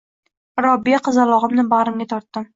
Robiya, 0.65 1.01
qizalog`imni 1.09 1.67
bag`rimga 1.77 2.11
tortdim 2.17 2.49